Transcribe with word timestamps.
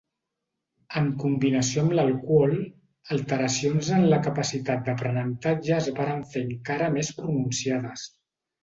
En 1.01 1.09
combinació 1.23 1.83
amb 1.87 1.93
l'alcohol, 1.99 2.57
alteracions 3.17 3.93
en 3.99 4.09
la 4.15 4.21
capacitat 4.31 4.85
d'aprenentatge 4.89 5.79
es 5.81 5.95
varen 6.03 6.29
fer 6.35 6.47
encara 6.49 6.95
més 6.99 7.17
pronunciades. 7.21 8.13